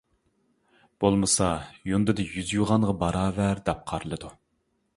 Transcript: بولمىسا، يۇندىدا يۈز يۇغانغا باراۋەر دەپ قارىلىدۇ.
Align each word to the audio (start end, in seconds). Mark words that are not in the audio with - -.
بولمىسا، 1.03 1.49
يۇندىدا 1.91 2.27
يۈز 2.37 2.53
يۇغانغا 2.57 2.95
باراۋەر 3.05 3.65
دەپ 3.69 3.85
قارىلىدۇ. 3.93 4.33